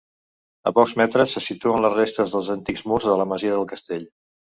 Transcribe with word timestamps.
A 0.69 0.71
pocs 0.77 0.93
metres 1.01 1.35
se 1.37 1.43
situen 1.47 1.85
les 1.85 1.93
restes 1.97 2.33
dels 2.37 2.49
antics 2.53 2.85
murs 2.93 3.07
de 3.11 3.19
la 3.21 3.27
masia 3.35 3.53
del 3.59 3.67
castell. 3.75 4.09